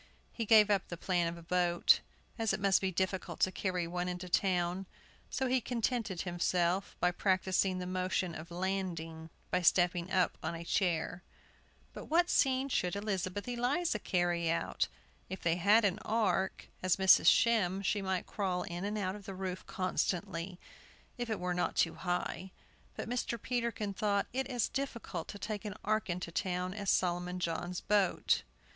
He 0.33 0.45
gave 0.45 0.71
up 0.71 0.87
the 0.87 0.97
plan 0.97 1.27
of 1.27 1.37
a 1.37 1.43
boat, 1.43 1.99
as 2.39 2.53
it 2.53 2.59
must 2.59 2.81
be 2.81 2.91
difficult 2.91 3.39
to 3.41 3.51
carry 3.51 3.85
one 3.85 4.07
into 4.07 4.27
town; 4.29 4.87
so 5.29 5.45
he 5.45 5.61
contented 5.61 6.21
himself 6.23 6.95
by 6.99 7.11
practising 7.11 7.77
the 7.77 7.85
motion 7.85 8.33
of 8.33 8.49
landing 8.49 9.29
by 9.51 9.61
stepping 9.61 10.09
up 10.11 10.39
on 10.41 10.55
a 10.55 10.63
chair. 10.65 11.21
But 11.93 12.05
what 12.05 12.31
scene 12.31 12.67
could 12.67 12.95
Elizabeth 12.95 13.47
Eliza 13.47 13.99
carry 13.99 14.49
out? 14.49 14.87
If 15.29 15.41
they 15.43 15.57
had 15.57 15.85
an 15.85 15.99
ark, 15.99 16.67
as 16.81 16.95
Mrs. 16.95 17.27
Shem 17.27 17.83
she 17.83 18.01
might 18.01 18.25
crawl 18.25 18.63
in 18.63 18.83
and 18.83 18.97
out 18.97 19.15
of 19.15 19.25
the 19.25 19.35
roof 19.35 19.63
constantly, 19.67 20.59
if 21.19 21.29
it 21.29 21.39
were 21.39 21.53
not 21.53 21.75
too 21.75 21.93
high. 21.93 22.49
But 22.95 23.07
Mr. 23.07 23.39
Peterkin 23.39 23.93
thought 23.93 24.25
it 24.33 24.47
as 24.47 24.67
difficult 24.67 25.27
to 25.27 25.37
take 25.37 25.63
an 25.63 25.75
ark 25.85 26.09
into 26.09 26.31
town 26.31 26.73
as 26.73 26.89
Solomon 26.89 27.39
John's 27.39 27.81
boat. 27.81 28.41